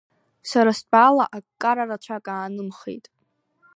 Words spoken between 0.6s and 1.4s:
стәала,